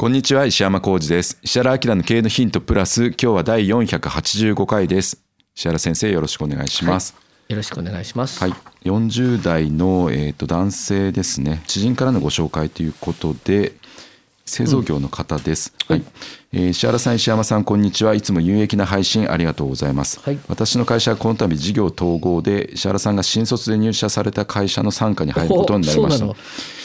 [0.00, 1.38] こんにちは石山浩二です。
[1.42, 5.22] 石原明の経営のヒントプラス今日は第485回です。
[5.54, 7.14] 石原先生よろしくお願いします、
[7.50, 8.40] よろしくお願いします。
[8.42, 8.54] はい、
[8.88, 11.62] 40代の、えー、と男性ですね。
[11.66, 13.74] 知人からのご紹介ということで
[14.46, 16.02] 製造業の方です、はい。
[16.54, 18.14] えー石原さん石山さんこんにちは。
[18.14, 20.38] いつも有益な配信ありがとうございます、はい。
[20.48, 26.24] 私の会社はこの度事業統合で石原さんが新卒で入社された会社の傘下に入ることになりました。
[26.24, 26.36] おそうなの。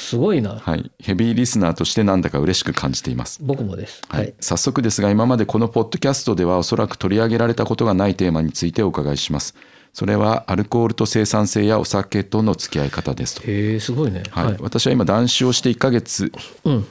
[0.06, 0.60] すごいな。
[0.60, 3.40] はい、ヘビーリスナーとしてなんだか嬉しく感じています。
[3.42, 4.02] 僕もです。
[4.08, 4.30] ははい。
[4.30, 9.56] い。、早速ですが今までこのポッドキャストではおそらく取り上げられたことがないテーマについてお伺いします。
[9.94, 13.44] それはアルコールと生産性やお酒との付き合い方ですと。
[13.50, 14.24] へえ、すごいね。
[14.30, 14.58] はい。
[14.60, 16.34] 私は今断酒をして1ヶ月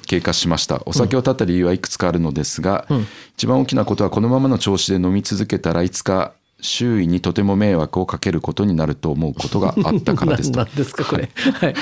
[0.06, 2.86] 経過しました、お酒を断った理由はいくつかあるのですが、
[3.36, 6.32] 一番大きなことはこのままの調子で飲み続けたらいつか
[6.64, 10.58] 周囲にとても迷惑をかけることになると思うことがあったからですと。
[10.58, 11.28] ななんですかこれ。
[11.34, 11.74] はい。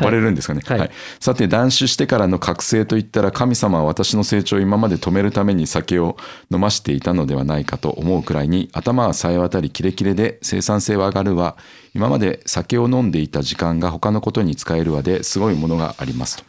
[0.00, 0.78] 暴れるんですかね、はい。
[0.78, 0.90] はい。
[1.20, 6.16] さて断酒してからの覚醒といったら神様は私の成長を今まで止めるために酒を
[6.50, 11.56] 飲ましていたのではないかと思うくらいに頭は冴え渡りキレキレで生産性は上がるわ。
[11.94, 16.44] 今まで酒を飲んでいた時間が他のことに使えるわですごいものがありますと、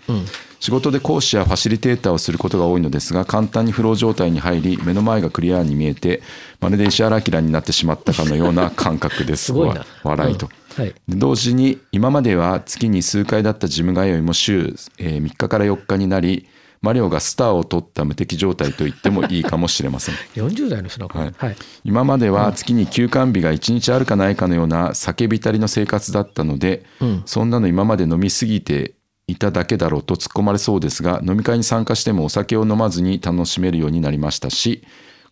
[0.62, 6.22] 仕事で講師やファシリテーターをすることが多いのですが簡単にフロー状態に入り目の前がクリアに見えて
[6.60, 10.46] まるで石原明になってしまったかのような感覚ですすごいなわ笑いと。
[10.46, 10.94] うんはい。
[11.08, 16.48] で同時に今までは月に数回だったジム通いも週、えー3日から4日になり
[16.82, 21.20] マリオがスターを取った無敵状態と言ってもいいかもしれません40代の人の子。
[21.20, 21.56] はいはい。
[21.84, 26.84] 今までは月に休館日が1日あるかないかのような酒浸りの生活だったので、
[27.26, 28.94] そんなの今まで飲みすぎて
[29.28, 34.84] いただけだろうと突っ込まれそうですが飲み会に参加してもお酒を飲まずに楽しめるようになりましたし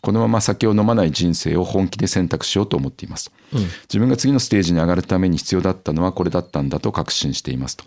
[0.01, 3.31] このまま酒を飲まない人生を本気で選択しようと思っています、
[3.83, 7.83] 自分が次のステージに上がるために必要だったのはこれだったんだと確信していますと。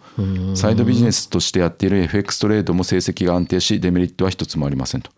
[0.54, 5.10] サイドビジネスとしてやっている FX トレードも成績が安定しデメリットは一つもありませんと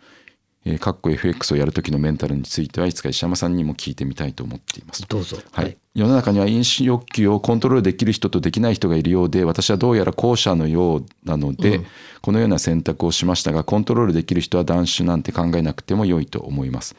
[0.64, 5.06] えー、かっこ FX をやる時のメンタルについてはいつか石山さんにも聞いてみたいと思っています。
[5.06, 5.36] どうぞ。
[5.52, 5.76] はい。
[5.94, 11.82] 世の中には飲酒欲求をコントロールできる人とできない人がいるようで私はどうやら後者のようなので、
[12.20, 16.96] このような選択をしましたがコントロールできる人は断酒なんて考えなくても良いと思います、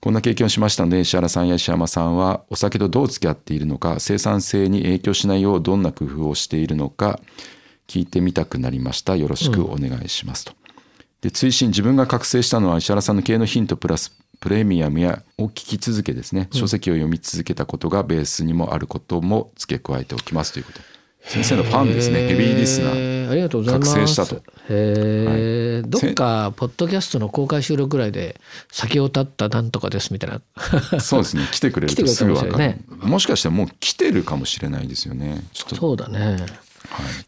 [0.00, 7.20] こんな経験をしましたので石原さんや石山さんはお酒とどう付き合っているのか生産性に影響しないようどんな工夫をしているのか
[7.86, 9.14] 聞いてみたくなりました。
[9.14, 10.54] よろしくお願いしますと、
[11.24, 20.80] で追伸自分が覚醒したのは石原さんの経営のヒントプラスプレミアムやを聞き続けですね、書籍を読み続けたことがベースにもあることも付け加えておきますということ。
[20.80, 20.84] で
[21.30, 22.28] 先生のファンですね。
[22.28, 23.30] ヘビーリスナー。
[23.30, 23.94] ありがとうございます。
[23.94, 24.36] 覚醒したと。
[24.36, 25.90] へえ、はい。
[25.90, 28.38] どっかポッドキャストの公開収録ぐらいで
[28.70, 31.00] 酒を断ったなんとかですみたいな。
[31.00, 31.48] そうですね。
[31.50, 32.58] 来てくれるとすぐ分かる。
[32.58, 32.80] ね。
[33.00, 35.42] もしかしたらもう来てるかもしれないですよね。
[35.54, 35.76] ちょっと。
[35.76, 36.18] そうだね。
[36.20, 36.36] はい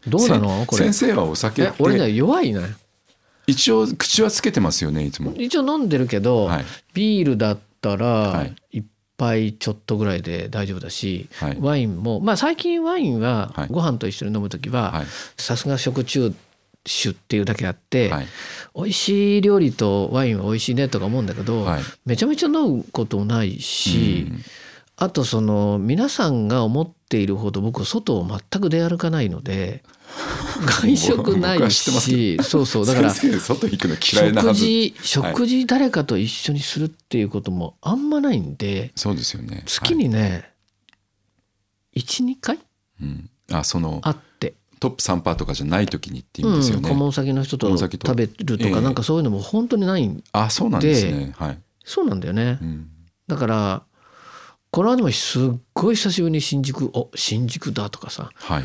[0.06, 0.66] どうなの？
[0.66, 0.84] これ。
[0.84, 2.60] 先生はお酒俺ねて弱いね。
[3.46, 5.32] 一応口はつけてますよねいつも。
[5.36, 6.64] 一応飲んでるけど、はい。
[6.94, 8.56] ビールだったはらい。
[8.70, 8.86] 一
[9.16, 11.58] 杯ちょっとぐらいで大丈夫だし、はい。
[11.60, 13.68] ワインもまあ最近ワインははい。
[13.70, 15.06] ご飯と一緒に飲む時ははい。
[15.36, 16.34] さすが食中
[16.86, 18.26] 酒っていうだけあって、はい。
[18.74, 21.82] 美味しい料理とワインは美味しいねとか思うんだけど、はい。
[22.04, 24.42] めちゃめちゃ飲むことないし、うん。
[24.96, 29.84] あとその皆さんが思っているほど僕外を全く出歩かないので
[30.82, 33.30] 外食ないしそうそうだから食
[34.54, 39.62] 事食事誰かと一緒にするっていうこともあんまないんでそうですよね。
[39.66, 40.50] 月にね、
[41.96, 42.58] 12回
[43.00, 48.80] うん、あその会って、トップ3パーとかじゃない時にっていうんうんですよね、顧問先の人と食べるとか、ええ。
[48.80, 51.34] なんかそういうのも本当にないんあそうなんですね。
[51.36, 52.88] はい、そうなんだよね、うん、
[53.26, 53.82] だから
[54.70, 58.64] この間もすっごい久しぶりに新宿お新宿だとかさはい。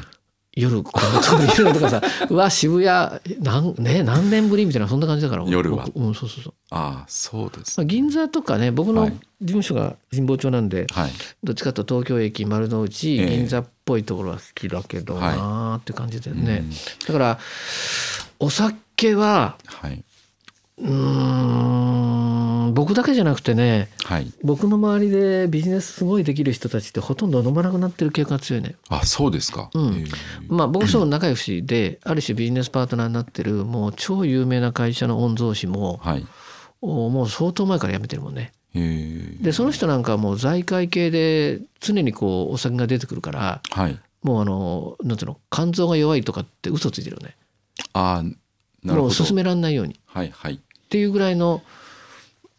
[0.54, 5.46] 夜この通り夜とかさ うわ渋谷なん、ね、何年ぶりみたいなそんな感じだから。
[5.48, 5.88] 夜は。
[5.96, 9.12] うんそうそうそう、ああそうですまあ、銀座とかね僕のはい。
[9.12, 11.12] 事務所が神保町なんで、はい。
[11.42, 13.38] どっちかというと東京駅丸の内ええ。
[13.38, 16.70] 銀座っぽいところは好きだけどなーって感じだよね、うん
[17.08, 17.40] だから
[18.40, 20.04] お酒ははい、
[20.80, 21.41] うーん
[22.92, 28.76] 僕だけじゃなくてねはい、僕の周りでビジネスすごいできる人たちってほとんど飲まなくなってる傾向が強いね。
[28.90, 29.94] あそうですか、うん。
[29.94, 30.12] えー
[30.50, 36.28] まあ僕と仲良しである種ビジネスパートナーになってるもう超有名な会社の御曹司もはい。
[36.82, 38.52] おもう相当前から辞めてるもんね。
[38.74, 38.80] え。
[38.80, 43.98] ーでその人なんかはもう財界系で常にこうお酒が出てくるからはい。
[44.24, 47.38] もうあのなんていうの肝臓が弱いとかって嘘ついてるよね。
[47.94, 48.36] ああなる
[48.90, 49.02] ほど。
[49.04, 49.98] もう進めらんないように。
[50.06, 50.56] はいはい。
[50.56, 50.60] っ
[50.90, 51.62] ていうぐらいの、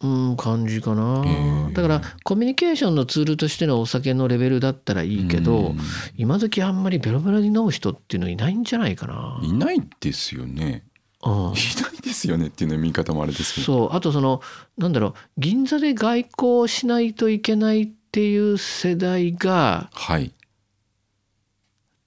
[0.03, 1.23] うん、感じかな。
[1.23, 5.79] ーだからコミュニケーションのツールとしてのお酒のレベルだったらいいけどうん。
[6.17, 9.41] 今時あんまりベロベロに飲む人っていうのいないんじゃないかな。
[9.43, 10.85] いないですよね。
[11.25, 11.33] うん。
[11.33, 11.55] いない
[12.03, 13.65] ですよねっていうの見方もあれですけど。
[13.67, 13.97] そう。
[13.97, 14.41] あとその
[14.77, 20.33] なんだろう銀座で外交しないといけないっていう世代がはい。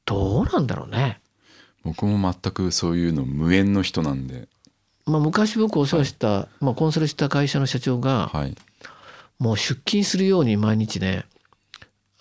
[0.05, 1.21] どうなんだろうね。
[1.83, 4.47] 僕も全くそういうの無縁の人なんで
[5.05, 8.55] まあ、昔僕お世話した、まあ、コンサルした会社の社長がはい。
[9.37, 11.25] もう出勤するように毎日ね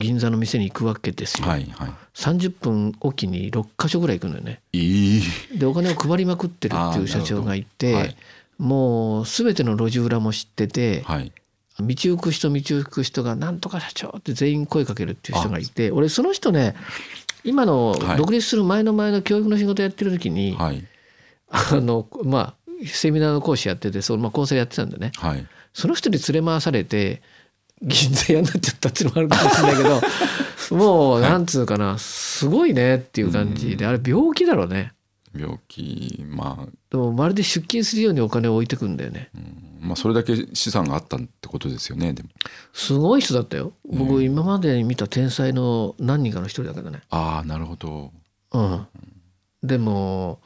[0.01, 1.47] 銀座の店に行くわけですよ。
[1.47, 1.91] はいはい。
[2.15, 4.61] 30分おきに6か所ぐらい行くのよね。
[4.73, 5.23] いい。
[5.57, 8.15] でお金を配りまくってるっていう社長がいて、あーなる
[8.59, 11.33] ほもう全ての路地裏も知ってて、はい。
[11.79, 16.77] 道行く人道行く人が「なんとか社長」って全員声かけるっていう人がいて俺その人ね
[17.43, 18.17] 今のはい。
[18.17, 20.85] 独立する前の前の教育の仕事やってる時に、はい。
[21.49, 22.55] あのまあ
[22.87, 25.13] セミナーの講師やっててその、まあ、コンサルやってたんでね。
[25.17, 25.47] はい。
[25.73, 27.23] その人に連れ回されて
[27.83, 30.01] 銀座屋になっちゃったっていうのもあるかもしれないけど
[30.77, 34.93] もうなんつうかなすごいねっていう感じであれ病気だろうね。
[35.37, 36.73] 病気まあ。
[36.91, 39.31] でもまるで出勤するようにお金を置いてくんだよね。
[39.81, 42.29] まあそれだけ資産があったってことですよねでも。
[42.73, 43.73] すごい人だったよ。
[43.85, 47.01] 僕今までに見た天才の何人かの一人だけどね。
[47.11, 48.13] ああなるほど。
[48.53, 48.87] うん。
[49.63, 50.41] でも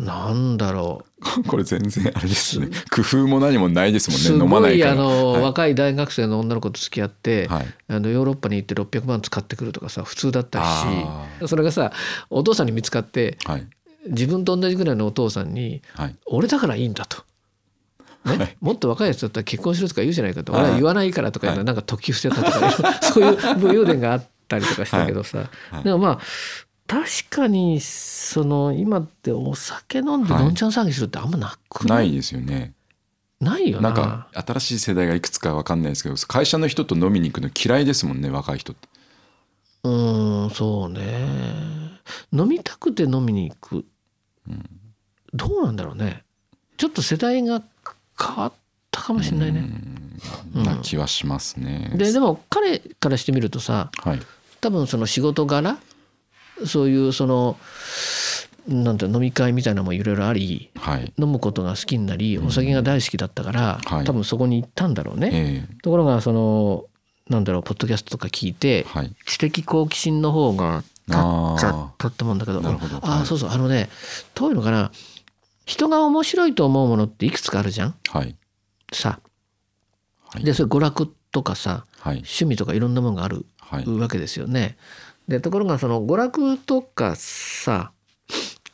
[0.00, 1.04] なんだろ
[1.46, 2.68] これ全然あれですね。
[2.90, 4.44] 工夫も何もないですうもんね。
[4.44, 5.42] 飲ますごないあの、はい。
[5.42, 7.66] 若い大学生の女の子と付き合って、はい。
[7.88, 11.92] あのヨーロッパに行って600万使ってくるとかさ普通だったあしそれがさ
[12.30, 13.66] お父さんに見つかってはい。
[14.08, 17.22] 自分と同じぐらいのお父さんにはい「俺だからいいんだ」と。
[18.24, 20.62] ね、もっと若いやつだったら結婚しろとか言うじゃないかと、はい。
[20.62, 25.84] 俺は言わないからとかなんか時伏せたとか、 そういう武勇伝があったりとかしたけどさ、はい。
[25.84, 26.20] でもまあ
[26.90, 30.42] 確かにその今ってお酒飲んではい。
[30.42, 32.72] どんちゃん騒ぎするってあんまなくな,、ないいですよね。
[33.40, 33.90] ないよな。
[33.90, 38.88] なんか新しい世代がいくつかわかんないですけど会社の人と飲みに行くの嫌いですもんね若い人って。
[39.84, 41.00] うーんそうね。
[42.32, 43.84] 飲みたくて飲みに行く、
[45.32, 46.24] どうなんだろうね。
[46.76, 47.62] ちょっと世代が
[48.20, 48.52] 変わっ
[48.90, 49.70] たかもしれないね。
[50.56, 50.64] うん。
[50.64, 51.92] な気はしますね。
[51.94, 54.20] ででも彼からしてみるとさはい。
[54.60, 55.78] 多分その仕事柄
[56.66, 57.56] そういうその
[58.68, 61.12] なんて飲み会みたいなのもいろいろありはい。
[61.18, 64.04] 飲むことが好きになりお酒が大好きだったから、はい。
[64.04, 65.66] 多分そこに行ったんだろうね。
[65.68, 66.84] えところがその
[67.28, 69.12] なんだろうポッドキャストとか聞いてえはい。
[69.26, 71.22] 知的好奇心の方が立っ
[71.58, 73.26] ちゃったもんだけどああはい。
[73.26, 73.88] そうそうあのね
[74.34, 74.92] どういうのかな
[75.66, 77.94] 人が面白いと思うものっていくつかあるじゃん？
[78.10, 78.36] はい。
[78.92, 79.20] さ。
[80.28, 80.44] はい。
[80.44, 82.16] でそれ娯楽とかさはい。
[82.16, 83.86] 趣味とかいろんなものがあるはい。
[83.86, 84.76] わけですよね。
[85.30, 87.92] でところがその娯楽とかさ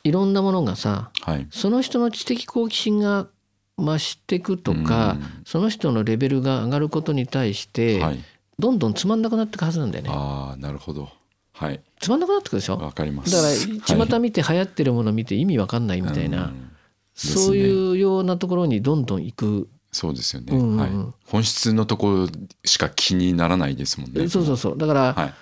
[0.03, 1.47] いろんなものがさはい。
[1.49, 3.27] その人の知的好奇心が
[3.77, 5.43] 増していくとかうん。
[5.45, 8.19] その人のレベルが上がることに対してはい。
[8.59, 10.09] どんどんつまんなくなっていくはずなんだよね。
[10.11, 11.09] ああなるほど。
[11.53, 11.79] はい。
[11.99, 12.77] つまんなくなってくるでしょ？
[12.77, 13.31] わかります。
[13.31, 16.71] だからはい巷見て流行ってるもの見て意味わかんないみたいな、うん
[17.19, 20.89] そういうようなところにどんどん行く、そうですよね、うんうんうんはい、
[21.25, 22.27] 本質のところ
[22.63, 25.33] しか気にならないですもんねそうそうそうだから、はい、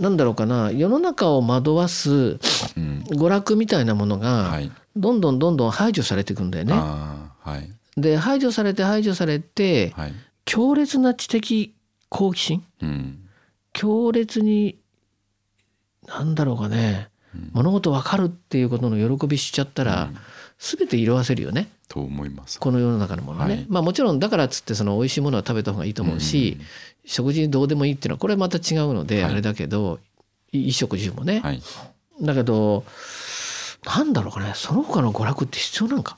[0.00, 3.04] なんだろうかな世の中を惑わすうん。
[3.08, 4.72] 娯楽みたいなものがはい。
[4.96, 6.72] どんどんどんどん排除されていくんだよね。
[6.72, 8.00] はい。
[8.00, 10.12] で排除されて排除されてはい。
[10.44, 11.74] 強烈な知的
[12.08, 12.64] 好奇心？
[12.82, 13.28] うん。
[13.72, 14.78] 強烈に
[16.08, 17.08] なんだろうかね、
[17.52, 20.10] 物事分かるっていうことの喜びしちゃったら、
[20.58, 22.60] 全て色あせるよねと思います。
[22.60, 23.54] この世の中のものね。
[23.54, 23.66] はい。
[23.68, 26.56] まあもちろんだからっつってその美味しいものは食べた方がいいと思うし、
[27.04, 29.32] 食事どうでもいいっていうのはこれはまた違うのではい。
[29.32, 29.98] あれだけど、
[30.52, 31.60] い衣食住もね、はい。
[32.22, 32.84] だけど
[33.84, 36.16] なんだろうかねその他の娯楽って必要なんか？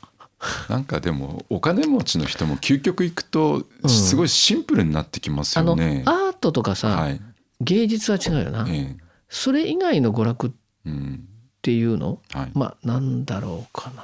[0.68, 7.20] なんかでもお金持ちの人も究極行くとうんすごいシンプルになってきますあのよね、アートとかさ、はい。
[7.60, 8.96] 芸術は違うよな、ええ。
[9.30, 10.50] それ以外の娯楽っ
[10.84, 11.28] うん。
[11.62, 12.50] ていうの、はい。
[12.54, 14.02] まあなんだろうかな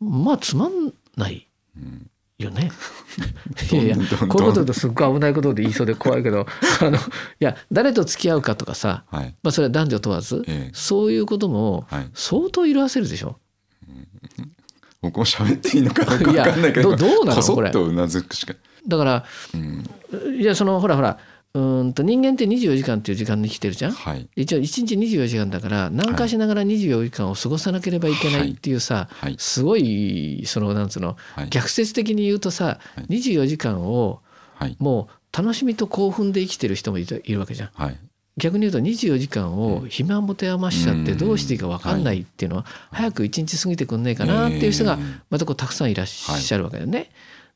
[0.00, 2.10] まあつまんないうん。
[2.38, 2.70] よね。
[3.72, 6.44] いやいやこういうこと言うとすっごい危ないことで言いそうで怖いけど
[6.82, 7.00] あのい
[7.40, 9.34] や誰と付き合うかとかさ、はい。
[9.42, 10.70] まあ、それは男女問わず、ええ。
[10.74, 12.10] そういうこともはい。
[12.12, 13.38] 相当色あせるでしょ？
[15.00, 17.42] 僕も喋っていいのかどうか分かんないけどどどうなの？
[17.42, 17.70] これ。
[17.70, 18.54] っとうなずくしか、
[18.86, 19.24] だから
[19.54, 19.84] うん、
[20.40, 21.18] いやそのほらほら
[21.56, 23.92] うーんと人間って24時間っていう時間に生きてるじゃん？
[23.92, 24.28] はい。
[24.36, 29.36] 一応1日24時間だから何かしながら24時間を過ごさなければいけないっていうさ、はい。
[29.38, 31.48] すごいそのなんつうのはい。
[31.50, 33.14] 逆説的に言うとさ、はい。
[33.16, 34.20] 24時間を
[34.56, 34.76] はい。
[34.78, 37.70] もう楽しみと興奮で生きてる人もいるわけじゃん。
[37.74, 37.98] はい。
[38.38, 44.98] 逆に言うと24時間を暇持て余しちゃってどうしていいか分かんないっていうのは早く一日過ぎてくんねえかなっていう人が
[45.30, 47.10] またこうたくさんいらっしゃるわけだよね。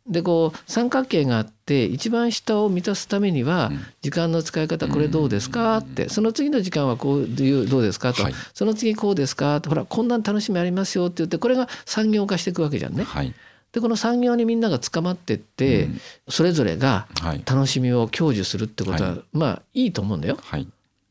[0.08, 3.80] でこう三角形があって一番下を満たすためにはうん。
[4.00, 5.76] 時間の使い方これどうですか？
[5.78, 8.12] ってその次の時間はこういうどうですか？
[8.12, 8.22] と。
[8.22, 8.34] はい。
[8.54, 9.60] その次こうですか？
[9.60, 9.68] と。
[9.68, 13.04] ほらこんな楽しみありますよって言ってこれが産業化していくわけじゃんね。
[13.04, 13.34] はい。
[13.72, 16.00] でこの産業にみんなが捕まってってうん。
[16.28, 17.42] それぞれがはい。
[17.46, 20.38] 楽しみを享受するってことははまあいいと思うんだよ。
[20.40, 20.66] はい。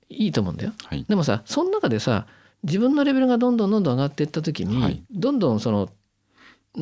[0.10, 0.74] いいと思うんだよ。
[0.86, 1.05] はい。
[1.08, 2.25] でもさその中でさ
[2.63, 5.01] 自分のレベルがどんどんどんどん上がっていった時に、はい。
[5.12, 5.89] どんどんその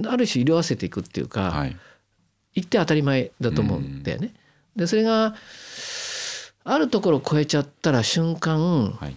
[0.07, 1.77] ある種色あせていくっていうか、はい
[2.57, 4.33] 言って当たり前だと思うんだよね。
[4.75, 5.35] でそれが
[6.63, 9.15] あるところを超えちゃったら瞬間はい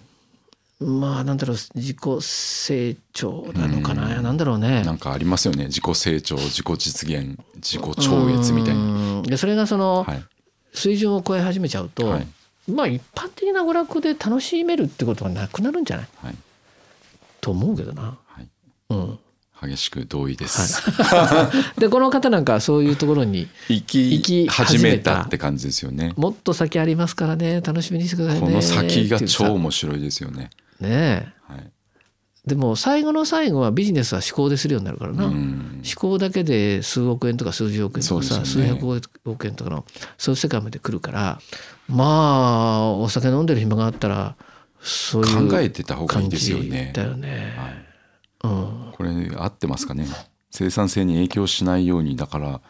[0.85, 4.83] まあなんだろう自己成長なのかな、なんだろうね。
[4.83, 9.23] なんかありますよね自己成長自己実現自己超越みたいなな。
[9.23, 10.25] でそれがそのはい
[10.73, 12.27] 水準を超え始めちゃうと、はい
[12.71, 16.35] まあ一般的な娯楽で楽しめるってことはなくなるんじゃないはい
[17.41, 18.19] と思うけどな。
[18.27, 18.47] はい
[18.91, 19.19] うん、
[19.63, 20.83] 激しく同意です、
[21.79, 26.15] でこの方なんかはそういうところに生き始めたたって感じですよね。
[26.17, 27.61] もっと先ありますからね。
[27.61, 28.47] 楽しみにしてくださいね。
[28.47, 30.51] この先が超面白いですよね。
[30.81, 31.29] ねえ。
[31.47, 31.71] はい。
[32.47, 35.83] でも最後の最後はビジネスは思考でするようになるからな、うん。
[35.85, 38.69] 思考だけで数億円とか数十億円とかさ、ね。
[38.69, 39.85] 百億円とかの
[40.17, 41.41] そういう世界まで来るから
[41.87, 44.37] まあお酒飲んでる暇があったら
[44.81, 46.93] そういう考えてた方がいいですよね。
[46.95, 47.90] だよね、はい
[48.43, 50.07] うん、これ合ってますかね？
[50.51, 52.61] 生産性に影響しないようにだから。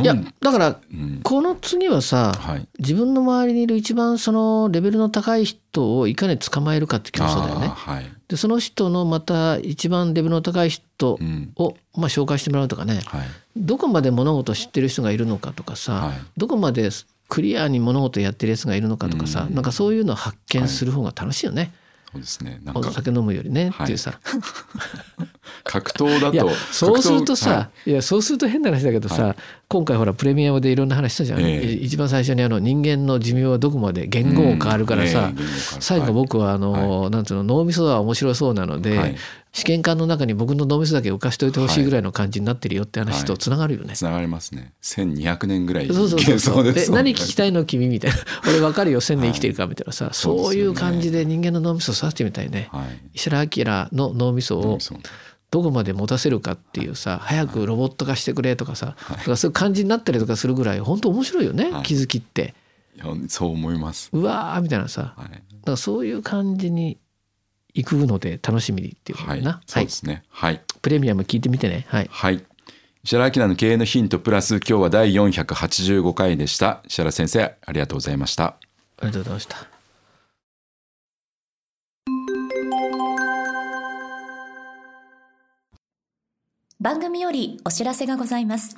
[0.00, 1.20] いやだからうん。
[1.24, 2.68] この次はさ、はい。
[2.78, 7.66] 自分の周りにいる一番そのレベルの高い人をいかに捕まえるかって競争だよね。
[7.66, 8.06] はい。
[8.28, 11.52] でその人のまた一番レベルの高い人うん。
[11.56, 13.00] を、まあ、紹介してもらうとかね。
[13.06, 13.26] はい。
[13.56, 16.16] どこまで物事を知ってる人がいるのかとかさ、はい。
[16.36, 16.90] どこまで
[17.28, 19.54] クリアに物事をやってるやつがいるのかとかさ、うん。
[19.54, 21.72] なんかそういうのを発見する方が楽しいよね、
[22.16, 22.60] そうですね。
[22.64, 23.84] なんおか酒飲むよりねはい。
[23.84, 24.18] っていうさ、
[25.64, 29.36] 格闘だとそうするとさ、、格い、やそうすると変な話だけどさ、
[29.68, 31.72] 今回ほらプレミアムでいろんな話したじゃん、ええ。
[31.72, 35.82] 一番最初にあの人間の寿命はどこまで言語も変わるからさ、うんええ言語変わる。
[35.82, 39.16] 最後僕はあの、なんつうの脳みそは面白そうなので、はい
[39.56, 43.94] 試験管の中に僕の脳みそだけ浮かしといてほしいぐらいの感じになってるよって話とつながるよね。
[43.94, 44.74] つながりますね。
[44.82, 46.72] 1200年ぐらいそうそうそうそう。
[46.74, 48.18] で何聞きたいの君みたいな。
[48.46, 49.00] 俺分かるよ。
[49.00, 53.00] 1000年生きてるかみたいなさ、そういう感じで人間の脳みそを育ててみたいね、はい。
[53.14, 53.64] 石原明
[53.96, 54.78] の脳みそを
[55.50, 61.82] どこまで持たせるかっていうさ早くロボット化してくれとかさ、だからそういう感じになったりとかするぐらい本当面白いよね、はい。
[61.82, 62.54] 気づきって。
[63.28, 64.10] そう思います。
[64.12, 65.14] うわーみたいなさ。
[65.16, 65.30] だはい。
[65.30, 66.98] からそういう感じに
[67.76, 70.24] 行くので楽しみにっていうことはいそうですね。
[70.30, 70.62] はい。
[70.80, 71.84] プレミアム聞いてみてね。
[71.88, 72.08] はい。
[72.10, 72.42] はい。
[73.04, 76.82] 石原明の経営のヒントプラス今日は第485回でした。
[76.86, 78.44] 石原先生ありがとうございました。
[78.46, 78.56] あ
[79.02, 79.68] りがとうございました。
[86.80, 88.76] 番組よりお知らせがございます。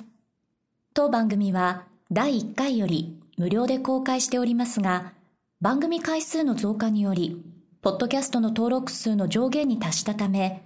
[0.93, 5.13] 当番組は第1回より無料で公開しておりますが、
[5.61, 7.41] 番組回数の増加により、
[7.81, 10.63] ポッドキャストの登録数の上限に達したため、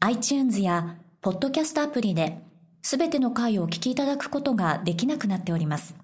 [0.00, 2.38] iTunes やポッドキャストアプリで、
[2.82, 5.94] すべての回をお聞きいただくことができなくなっております。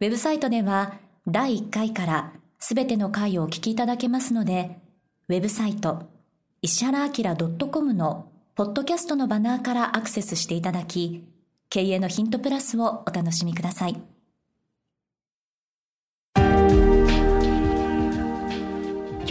[0.00, 0.94] ウェブサイトでは、
[1.28, 4.80] 第1回からすべての回をお聞きいただけますので、
[5.28, 6.10] ウェブサイト、
[6.60, 7.36] 石原明
[7.70, 11.24] .com のポッドキャストのバナーからアクセスしていただき、
[11.70, 14.11] 経営のヒントプラスをお楽しみください。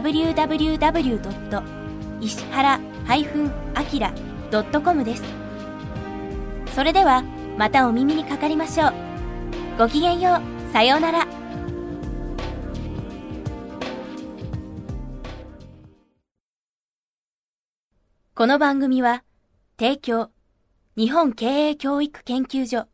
[0.00, 1.62] www.
[2.20, 5.24] 石原 -akira.com です。
[6.74, 7.22] それでは
[7.58, 8.92] またお耳にかかりましょう。
[9.78, 10.72] ごきげんよう。
[10.72, 11.26] さようなら。
[18.34, 19.22] この番組は
[19.78, 20.30] 提供
[20.96, 22.86] 日本経営教育研究所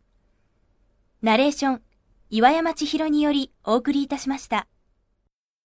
[1.22, 1.82] ナレーション
[2.28, 4.66] 岩山千尋によりお送りいたしました。